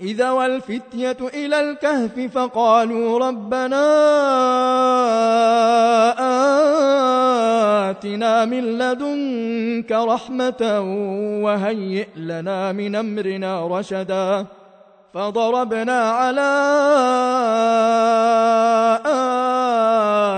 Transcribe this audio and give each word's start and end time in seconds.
إذا 0.00 0.30
والفتية 0.30 1.16
إلى 1.34 1.60
الكهف 1.60 2.20
فقالوا 2.20 3.18
ربنا 3.28 3.86
آتنا 7.90 8.44
من 8.44 8.78
لدنك 8.78 9.92
رحمة 9.92 10.80
وهيئ 11.44 12.06
لنا 12.16 12.72
من 12.72 12.96
أمرنا 12.96 13.66
رشدا 13.66 14.46
فضربنا 15.14 16.10
على 16.10 16.50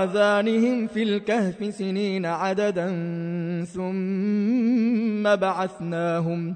آذانهم 0.03 0.87
في 0.87 1.03
الكهف 1.03 1.75
سنين 1.75 2.25
عددا 2.25 2.87
ثم 3.73 5.35
بعثناهم 5.35 6.55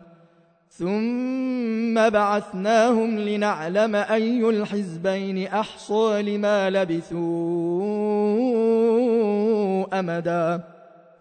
ثم 0.79 2.09
بعثناهم 2.09 3.19
لنعلم 3.19 3.95
أي 3.95 4.49
الحزبين 4.49 5.47
أحصى 5.47 6.21
لما 6.21 6.69
لبثوا 6.69 7.19
أمدا. 9.99 10.63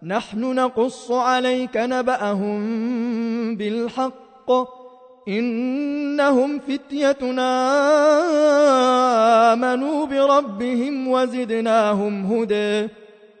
نحن 0.03 0.39
نقص 0.39 1.11
عليك 1.11 1.77
نبأهم 1.77 2.59
بالحق. 3.55 4.51
إنهم 5.27 6.59
فتيتنا 6.59 7.73
آمنوا 9.53 10.05
بربهم 10.05 11.07
وزدناهم 11.07 12.25
هدى. 12.25 12.87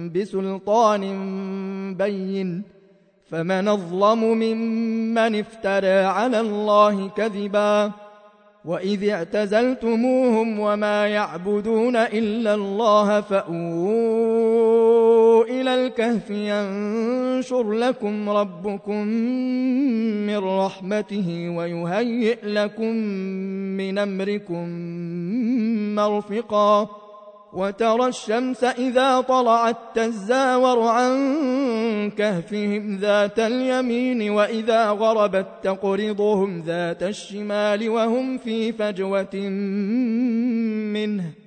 بسلطان 0.10 1.04
بين. 1.96 2.64
فمن 3.32 3.68
الظلم 3.68 4.24
ممن 4.24 5.40
افترى 5.40 6.00
على 6.00 6.40
الله 6.40 7.08
كذباً. 7.08 7.92
وإذ 8.66 9.10
اعتزلتموهم 9.10 10.60
وما 10.60 11.08
يعبدون 11.08 11.96
إلا 11.96 12.54
الله 12.54 13.22
فأووا 13.22 14.87
إلى 15.42 15.86
الكهف 15.86 16.30
ينشر 16.30 17.72
لكم 17.72 18.30
ربكم 18.30 19.08
من 20.28 20.38
رحمته 20.38 21.50
ويهيئ 21.58 22.38
لكم 22.44 22.96
من 23.78 23.98
أمركم 23.98 24.70
مرفقاً 25.96 26.88
وترى 27.54 28.08
الشمس 28.08 28.64
إذا 28.64 29.22
طلعت 29.22 29.78
تزاور 29.96 30.88
عن 30.88 31.14
كهفهم 32.18 32.98
ذات 32.98 33.40
اليمين 33.40 34.30
وإذا 34.30 34.90
غربت 34.90 35.48
تقرضهم 35.64 36.62
ذات 36.62 37.04
الشمال 37.04 37.90
وهم 37.90 38.38
في 38.38 38.74
فجوة 38.74 39.36
منه 40.94 41.47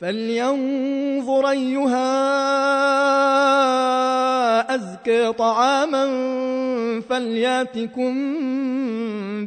فلينظر 0.00 1.50
أيها 1.50 2.10
أزكى 4.74 5.32
طعاما 5.32 6.06
فليأتكم 7.00 8.12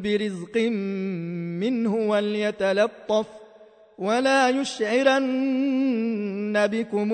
برزق 0.01 0.57
منه 1.59 1.95
وليتلطف 1.95 3.25
ولا 3.97 4.49
يشعرن 4.49 5.07
بكم 6.67 7.13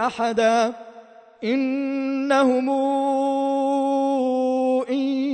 أحدا 0.00 0.72
إنهم 1.44 2.70
إن 4.90 5.33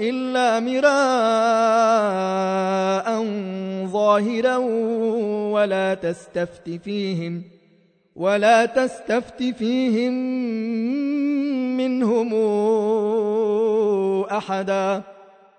إلا 0.00 0.60
مراء 0.60 0.92
ظاهرا 3.86 4.56
ولا 5.52 5.94
تستفت 5.94 6.70
فيهم 6.70 7.42
ولا 8.16 8.66
تستفت 8.66 9.42
فيهم 9.42 10.12
منهم 11.76 12.34
أحدا. 14.32 15.02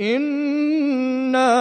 إنا 0.00 1.52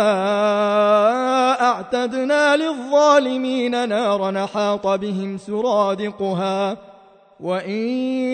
أعتدنا 1.62 2.56
للظالمين 2.56 3.90
نارا 3.90 4.46
حاط 4.46 4.88
بهم 4.88 5.38
سرادقها 5.38 6.78
وإن 7.40 7.88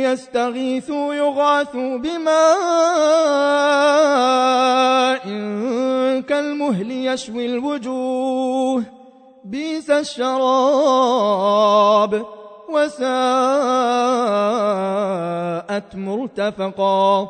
يستغيثوا 0.05 1.13
يغاثوا 1.13 1.98
بماء 1.98 2.31
كالمهل 6.22 6.91
يشوي 6.91 7.46
الوجوه 7.46 8.84
بيس 9.46 9.89
الشراب 9.89 11.31
وساءت 12.70 13.01
مرتفقا 15.96 17.29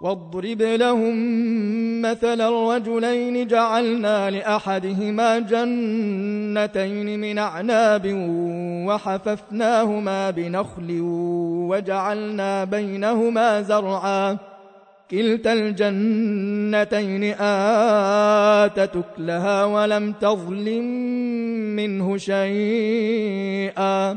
واضرب 0.00 0.62
لهم 0.62 1.16
مثل 2.02 2.40
الرجلين 2.40 3.46
جعلنا 3.46 4.30
لأحدهما 4.30 5.38
جنتين 5.38 7.20
من 7.20 7.38
أعناب 7.38 8.14
وحففناهما 8.86 10.30
بنخل 10.30 10.98
وجعلنا 11.70 12.64
بينهما 12.64 13.62
زرعا. 13.62 14.36
كلتا 15.10 15.52
الجنتين 15.52 17.24
آتت 17.40 18.96
أكلها 18.96 19.64
ولم 19.64 20.12
تظلم 20.12 20.84
منه 21.76 22.16
شيئا. 22.16 24.16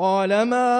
قال 0.00 0.32
ما 0.42 0.72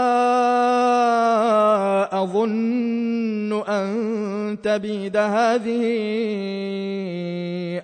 أظن 2.23 3.53
أن 3.69 4.57
تبيد 4.63 5.17
هذه 5.17 5.85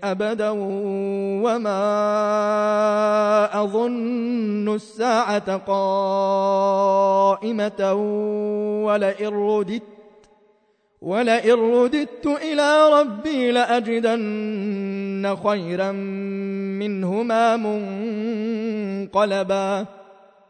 أبدا 0.04 0.50
وما 1.44 1.82
أظن 3.62 4.74
الساعة 4.74 5.56
قائمة 5.56 7.02
ولئن 8.84 9.28
رددت 9.28 9.82
ولئن 11.02 11.54
رددت 11.54 12.26
إلى 12.26 12.88
ربي 13.00 13.50
لأجدن 13.52 15.36
خيرا 15.44 15.92
منهما 16.80 17.56
منقلبا 19.06 19.95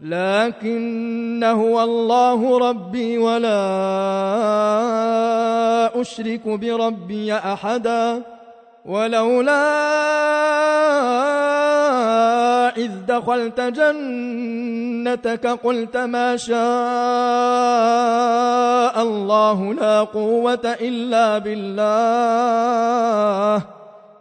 لكن 0.00 1.44
هو 1.44 1.82
الله 1.82 2.58
ربي 2.58 3.18
ولا 3.18 3.60
أشرك 6.00 6.48
بربي 6.48 7.34
أحدا 7.34 8.22
ولولا 8.84 9.68
إذ 12.76 12.90
دخلت 13.08 13.60
جنتك 13.60 15.46
قلت 15.46 15.96
ما 15.96 16.36
شاء 16.36 16.58
الله 19.02 19.74
لا 19.74 20.02
قوة 20.02 20.76
إلا 20.80 21.38
بالله 21.38 22.58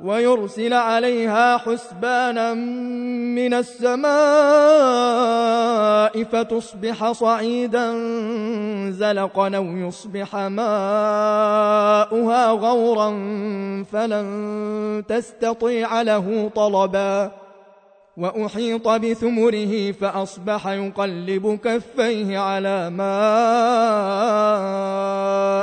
ويرسل 0.00 0.72
عليها 0.72 1.56
حسبانا 1.56 2.54
من 3.34 3.54
السماء 3.54 4.06
فتصبح 6.24 7.12
صعيدا 7.12 7.92
زلقا 8.90 9.56
أو 9.56 9.64
يصبح 9.64 10.36
ماؤها 10.36 10.70
غورا 12.50 13.10
فلن 13.92 15.04
تستطيع 15.08 16.02
له 16.02 16.50
طلبا 16.54 17.30
وأحيط 18.16 18.88
بثمره 18.88 19.92
فأصبح 19.92 20.66
يقلب 20.66 21.58
كفيه 21.64 22.38
على 22.38 22.90
ما 22.90 23.16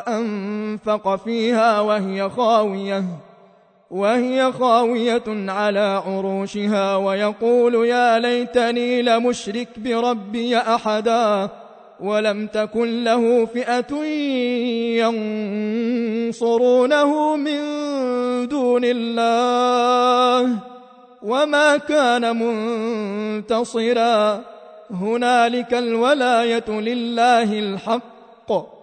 أنفق 0.08 1.16
فيها 1.16 1.80
وهي 1.82 2.30
خاوية 2.30 3.04
وهي 3.94 4.52
خاوية 4.52 5.24
على 5.28 6.04
عروشها 6.06 6.96
ويقول 6.96 7.88
يا 7.88 8.20
ليتني 8.20 9.02
لمشرك 9.02 9.68
بربي 9.78 10.58
أحدا 10.58 11.50
ولم 12.00 12.48
تكن 12.48 13.04
له 13.04 13.46
فئة 13.46 13.94
ينصرونه 16.30 17.36
من 17.36 17.60
دون 18.48 18.82
الله 18.86 20.58
وما 21.24 21.78
كان 21.78 22.40
منتصرا. 22.40 24.42
هنالك 24.92 25.74
الولاية 25.74 26.70
لله 26.70 27.60
الحق. 27.60 28.83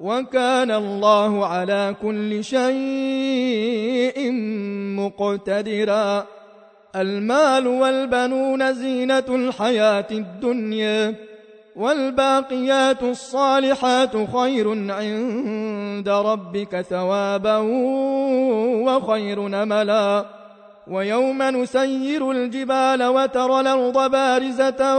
وكان 0.00 0.70
الله 0.70 1.46
على 1.46 1.94
كل 2.02 2.44
شيء 2.44 4.32
مقتدرا. 4.96 6.26
المال 6.96 7.66
والبنون 7.66 8.74
زينة 8.74 9.24
الحياة 9.28 10.06
الدنيا 10.10 11.14
والباقيات 11.76 13.02
الصالحات 13.02 14.16
خير 14.36 14.92
عند 14.92 16.08
ربك 16.08 16.80
ثوابا 16.80 17.56
وخير 18.86 19.48
نملا. 19.48 20.24
ويوم 20.90 21.42
نسير 21.42 22.30
الجبال 22.30 23.02
وترى 23.02 23.60
الأرض 23.60 24.10
بارزة 24.10 24.98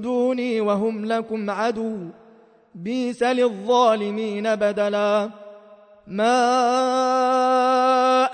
دوني 0.00 0.60
وهم 0.60 1.04
لكم 1.04 1.50
عدو. 1.50 1.96
بيس 2.74 3.22
للظالمين 3.22 4.54
بدلا. 4.54 5.30
ما 6.06 6.60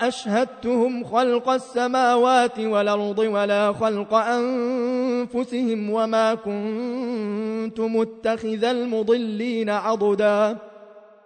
أشهدتهم 0.07 1.03
خلق 1.03 1.49
السماوات 1.49 2.59
والأرض 2.59 3.19
ولا 3.19 3.73
خلق 3.73 4.13
أنفسهم 4.13 5.89
وما 5.89 6.33
كنت 6.33 7.79
متخذ 7.79 8.63
المضلين 8.63 9.69
عضداً. 9.69 10.70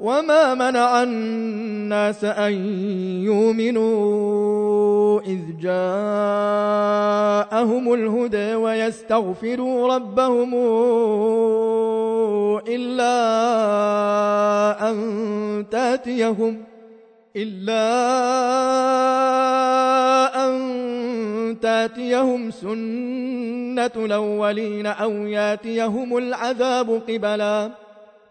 وما 0.00 0.54
منع 0.54 1.02
الناس 1.02 2.24
أن 2.24 2.52
يؤمنوا 3.24 5.20
إذ 5.20 5.40
جاءهم 5.60 5.74
الهدى 7.94 8.54
ويستغفروا 8.54 9.94
ربهم 9.94 10.54
إلا 12.68 13.10
أن 14.90 14.96
تاتيهم 15.70 16.64
إلا 17.36 17.86
أن 20.46 21.60
تاتيهم 21.62 22.50
سنة 22.50 23.92
الأولين 23.96 24.86
أو 24.86 25.12
ياتيهم 25.12 26.16
العذاب 26.16 27.02
قبلا 27.08 27.70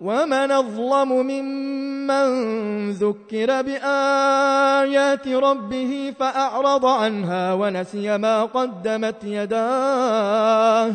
ومن 0.00 0.50
أظلم 0.50 1.12
ممن 1.12 2.90
ذكر 2.90 3.62
بآيات 3.62 5.28
ربه 5.28 6.14
فأعرض 6.20 6.86
عنها 6.86 7.52
ونسي 7.52 8.18
ما 8.18 8.44
قدمت 8.44 9.24
يداه 9.24 10.94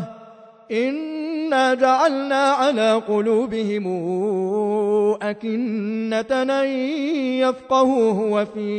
إنا 0.72 1.74
جعلنا 1.74 2.50
على 2.50 2.94
قلوبهم 2.94 3.88
أكنة 5.22 6.62
أن 6.62 6.68
يفقهوه 7.40 8.20
وفي 8.20 8.72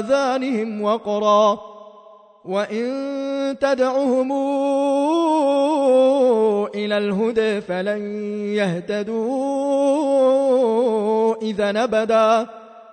آذانهم 0.00 0.82
وقرا 0.82 1.70
وإن 2.50 3.56
تدعهم 3.60 4.32
إلى 6.74 6.98
الهدى 6.98 7.60
فلن 7.60 8.02
يهتدوا 8.54 10.10
إذا 11.42 11.72
نبدا 11.72 12.46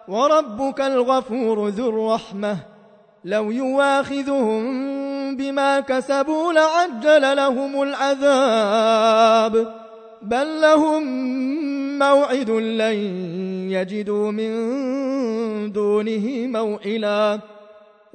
وربك 0.07 0.81
الغفور 0.81 1.67
ذو 1.67 1.89
الرحمة 1.89 2.57
لو 3.25 3.51
يواخذهم 3.51 4.63
بما 5.37 5.79
كسبوا 5.79 6.53
لعجل 6.53 7.37
لهم 7.37 7.81
العذاب 7.81 9.73
بل 10.21 10.61
لهم 10.61 11.03
موعد 11.99 12.49
لن 12.49 12.95
يجدوا 13.71 14.31
من 14.31 15.71
دونه 15.71 16.47
موئلا 16.47 17.39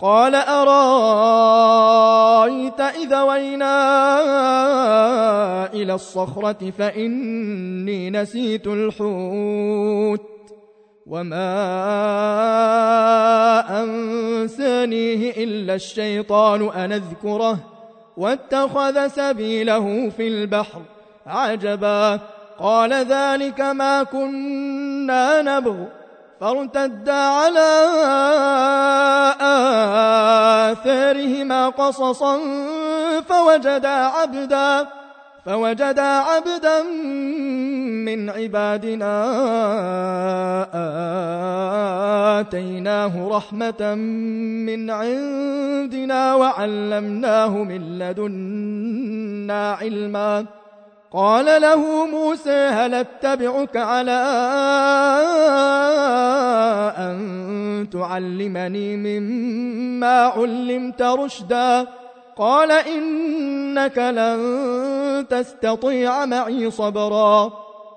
قال 0.00 0.34
أرأيت 0.34 1.70
إذا 2.80 3.22
وينا 3.22 3.76
إلى 5.72 5.94
الصخرة 5.94 6.70
فإني 6.78 8.10
نسيت 8.10 8.66
الحوت 8.66 10.36
وما 11.06 11.42
أنسانيه 13.82 15.44
إلا 15.44 15.74
الشيطان 15.74 16.68
أن 16.68 16.92
أذكره 16.92 17.58
واتخذ 18.16 19.08
سبيله 19.08 20.10
في 20.10 20.28
البحر 20.28 20.82
عجبا 21.26 22.20
قال 22.58 22.92
ذلك 22.92 23.60
ما 23.60 24.02
كنا 24.02 25.42
نبغ 25.42 25.76
فارتدا 26.40 27.12
على 27.12 27.70
آثارهما 30.72 31.68
قصصا 31.68 32.40
فوجدا 33.28 33.88
عبدا 33.88 34.86
فوجدا 35.46 36.02
عبدا 36.02 36.82
من 38.06 38.30
عبادنا 38.30 39.14
آتيناه 42.40 43.28
رحمة 43.28 43.94
من 44.68 44.90
عندنا 44.90 46.34
وعلمناه 46.34 47.48
من 47.48 47.98
لدنا 47.98 49.72
علما. 49.72 50.46
قال 51.12 51.62
له 51.62 52.06
موسى 52.06 52.50
هل 52.50 52.94
أتبعك 52.94 53.76
على 53.76 54.20
تعلمني 58.16 58.96
مما 58.96 60.20
علمت 60.20 61.02
رشدا. 61.02 61.86
قال 62.36 62.72
إنك 62.72 63.98
لن 63.98 65.26
تستطيع 65.30 66.24
معي 66.24 66.70
صبرا. 66.70 67.52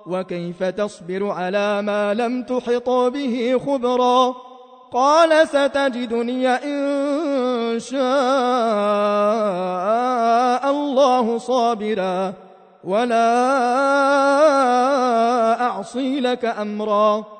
وكيف 0.06 0.62
تصبر 0.62 1.30
على 1.30 1.82
ما 1.82 2.14
لم 2.14 2.42
تحط 2.42 2.90
به 2.90 3.60
خبرا؟ 3.66 4.34
قال 4.92 5.48
ستجدني 5.48 6.48
إن 6.48 7.80
شاء 7.80 8.00
الله 10.70 11.38
صابراً. 11.38 12.32
ولا 12.84 13.22
أعصي 15.62 16.20
لك 16.20 16.44
أمرا. 16.44 17.39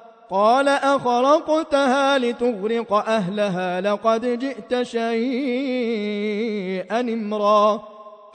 قال 0.31 0.67
أخرقتها 0.67 2.17
لتغرق 2.17 2.93
أهلها 2.93 3.81
لقد 3.81 4.39
جئت 4.39 4.81
شيئا 4.81 5.11
إمرا. 6.99 7.83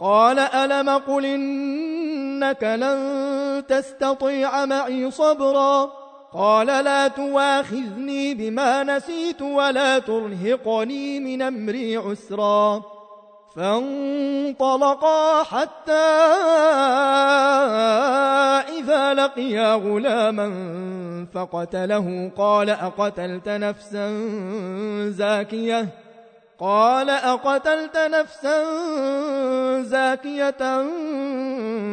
قال 0.01 0.39
ألم 0.39 0.91
قل 0.91 1.25
إنك 1.25 2.63
لن 2.63 3.63
تستطيع 3.69 4.65
معي 4.65 5.11
صبرا؟ 5.11 5.91
قال 6.33 6.67
لا 6.67 7.09
تواخذني 7.09 8.35
بما 8.35 8.83
نسيت 8.83 9.43
ولا 9.43 9.99
ترهقني 9.99 11.21
من 11.21 11.43
أمري 11.43 11.97
عسرا. 11.97 12.96
فانطلقا 13.57 15.43
حتى 15.43 15.93
إذا 18.79 19.15
لقيا 19.15 19.75
غلاما 19.75 20.49
فقتله. 21.35 22.31
قال 22.37 22.71
أقتلت 22.71 23.49
نفسا 23.49 24.11
زاكية؟ 25.09 25.89
قال 26.59 27.11
أقتلت 27.11 27.97
نفسا 27.97 28.63
زاكية 29.83 30.83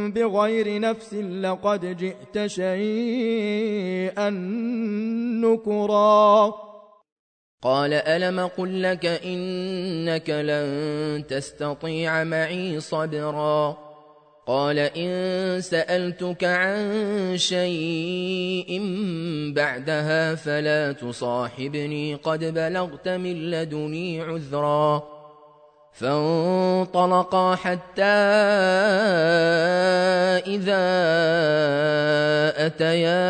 بغير 0.07 0.79
نفس 0.79 1.13
لقد 1.13 1.97
جئت 1.97 2.45
شيئا 2.47 4.29
نكرا. 5.43 6.53
قال 7.63 7.93
ألم 7.93 8.39
قل 8.39 8.83
لك 8.83 9.05
إنك 9.05 10.29
لن 10.29 11.23
تستطيع 11.27 12.23
معي 12.23 12.79
صبرا 12.79 13.77
قال 14.47 14.79
إن 14.79 15.61
سألتك 15.61 16.43
عن 16.43 17.37
شيء 17.37 18.81
بعدها 19.55 20.35
فلا 20.35 20.91
تصاحبني 20.91 22.15
قد 22.15 22.43
بلغت 22.43 23.07
من 23.07 23.51
لدني 23.51 24.21
عذرا 24.21 25.03
فانطلقا 25.93 27.55
حتى 27.55 28.03
إذا 30.47 30.83
أتيا 32.65 33.23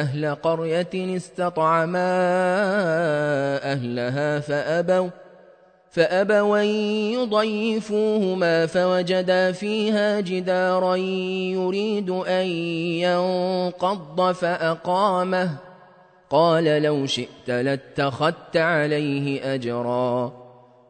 أهل 0.00 0.34
قرية 0.34 1.16
استطعما 1.16 2.10
أهلها 3.72 4.40
فأبوا 4.40 5.08
فأبوا 5.90 6.58
يضيفوهما 7.12 8.66
فوجدا 8.66 9.52
فيها 9.52 10.20
جدارا 10.20 10.96
يريد 10.96 12.10
أن 12.10 12.46
ينقض 13.02 14.32
فأقامه. 14.32 15.50
قال 16.30 16.64
لو 16.64 17.06
شئت 17.06 17.48
لاتخذت 17.48 18.56
عليه 18.56 19.54
أجرا. 19.54 20.49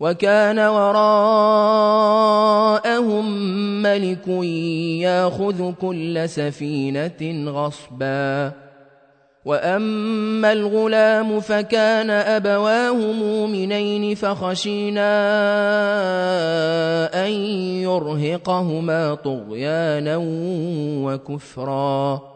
وكان 0.00 0.58
وراءهم 0.58 1.26
ملك 3.82 4.28
ياخذ 5.00 5.72
كل 5.72 6.28
سفينة 6.28 7.50
غصبا. 7.50 8.52
وأما 9.44 10.52
الغلام 10.52 11.40
فكان 11.40 12.10
أبواه 12.10 13.12
مؤمنين 13.12 14.14
فخشينا 14.14 15.12
أن 17.26 17.30
يرهقهما 17.82 19.14
طغيانا 19.14 20.16
وكفرا. 21.04 22.35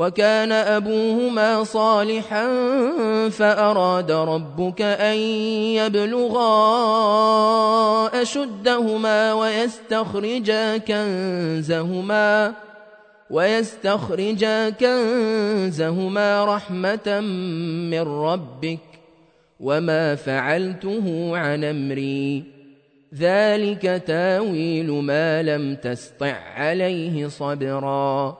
وكان 0.00 0.52
أبوهما 0.52 1.64
صالحا 1.64 2.48
فأراد 3.28 4.12
ربك 4.12 4.82
أن 4.82 5.16
يبلغا 5.76 6.62
أشدهما 8.22 9.32
ويستخرجا 9.32 10.76
كنزهما 10.76 12.54
ويستخرجا 13.30 14.70
كنزهما 14.70 16.44
رحمة 16.44 17.20
من 17.90 18.02
ربك 18.02 18.78
وما 19.60 20.14
فعلته 20.14 21.30
عن 21.36 21.64
أمري. 21.64 22.44
ذلك 23.14 24.02
تاويل 24.06 24.90
ما 24.90 25.42
لم 25.42 25.74
تسطع 25.74 26.36
عليه 26.56 27.28
صبرا. 27.28 28.39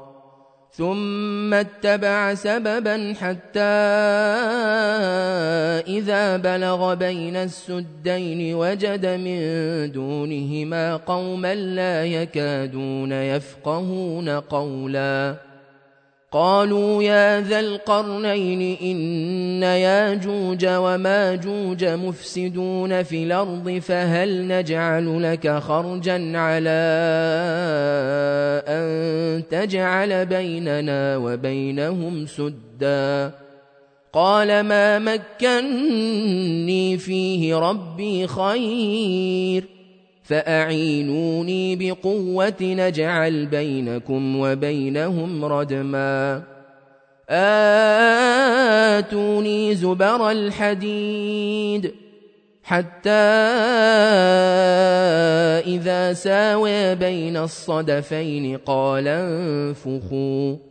ثم 0.73 1.53
اتبع 1.53 2.33
سببا 2.33 3.13
حتى 3.21 3.59
إذا 5.87 6.37
بلغ 6.37 6.93
بين 6.93 7.35
السدين 7.35 8.55
وجد 8.55 9.05
من 9.05 9.39
دونهما 9.91 10.95
قوما 10.95 11.55
لا 11.55 12.05
يكادون 12.05 13.11
يفقهون 13.11 14.29
قولا 14.29 15.50
قالوا 16.33 17.03
يا 17.03 17.41
ذا 17.41 17.59
القرنين 17.59 18.77
إن 18.81 19.63
ياجوج 19.63 20.65
وماجوج 20.65 21.85
مفسدون 21.85 23.03
في 23.03 23.23
الأرض 23.23 23.79
فهل 23.81 24.47
نجعل 24.47 25.23
لك 25.23 25.59
خرجا 25.59 26.37
على 26.37 26.81
أن 28.67 29.43
تجعل 29.49 30.25
بيننا 30.25 31.17
وبينهم 31.17 32.25
سدا؟ 32.25 33.31
قال 34.13 34.63
ما 34.63 34.99
مكني 34.99 36.97
فيه 36.97 37.55
ربي 37.55 38.27
خير. 38.27 39.80
فأعينوني 40.31 41.75
بقوة 41.75 42.61
نجعل 42.61 43.45
بينكم 43.45 44.39
وبينهم 44.39 45.45
ردما. 45.45 46.41
آتوني 48.99 49.75
زبر 49.75 50.31
الحديد 50.31 51.93
حتى 52.63 53.09
إذا 55.67 56.13
ساوى 56.13 56.95
بين 56.95 57.37
الصدفين 57.37 58.57
قال 58.57 59.07
انفخوا. 59.07 60.70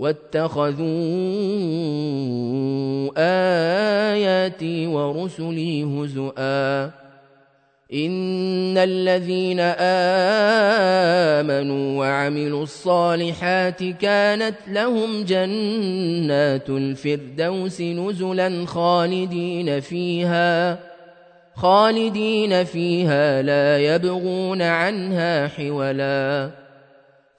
واتخذوا 0.00 0.86
آياتي 4.16 4.86
ورسلي 4.86 5.84
هزؤا. 5.84 6.84
إن 7.94 8.78
الذين 8.78 9.60
آمنوا 11.40 11.98
وعملوا 11.98 12.62
الصالحات 12.62 13.84
كانت 13.84 14.56
لهم 14.68 15.24
جنات 15.24 16.70
الفردوس 16.70 17.80
نزلا 17.80 18.66
خالدين 18.66 19.80
فيها 19.80 20.78
خالدين 21.54 22.64
فيها 22.64 23.42
لا 23.42 23.78
يبغون 23.78 24.62
عنها 24.62 25.48
حولا. 25.48 26.59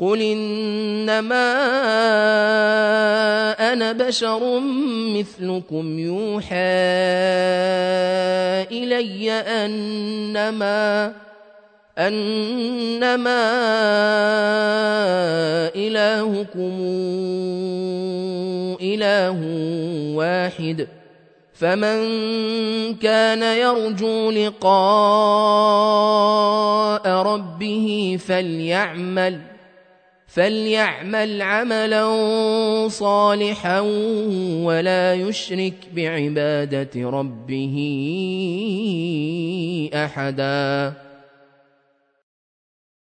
قل 0.00 0.22
إنما 0.22 1.52
أنا 3.72 3.92
بشر 3.92 4.60
مثلكم 5.16 5.98
يوحى 5.98 6.56
إلي 8.72 9.32
أنما 9.32 11.12
أنما 11.98 13.40
إلهكم 15.76 16.76
إله 18.80 19.38
واحد 20.16 20.88
فمن 21.54 22.00
كان 22.94 23.42
يرجو 23.42 24.30
لقاء 24.30 24.70
ربه 27.08 28.18
فليعمل 28.26 29.49
فليعمل 30.30 31.42
عملا 31.42 32.08
صالحا 32.88 33.80
ولا 34.64 35.14
يشرك 35.14 35.74
بعباده 35.94 37.10
ربه 37.10 37.76
احدا 39.94 40.92